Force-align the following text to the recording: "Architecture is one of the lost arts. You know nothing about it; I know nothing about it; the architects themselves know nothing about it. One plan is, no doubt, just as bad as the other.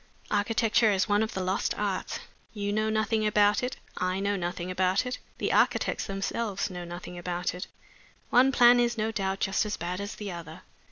"Architecture 0.31 0.89
is 0.91 1.07
one 1.07 1.21
of 1.21 1.35
the 1.35 1.43
lost 1.43 1.75
arts. 1.77 2.17
You 2.53 2.73
know 2.73 2.89
nothing 2.89 3.23
about 3.27 3.61
it; 3.61 3.77
I 3.97 4.19
know 4.19 4.35
nothing 4.35 4.71
about 4.71 5.05
it; 5.05 5.19
the 5.37 5.53
architects 5.53 6.07
themselves 6.07 6.71
know 6.71 6.83
nothing 6.85 7.19
about 7.19 7.53
it. 7.53 7.67
One 8.31 8.51
plan 8.51 8.79
is, 8.79 8.97
no 8.97 9.11
doubt, 9.11 9.41
just 9.41 9.63
as 9.63 9.77
bad 9.77 10.01
as 10.01 10.15
the 10.15 10.31
other. 10.31 10.63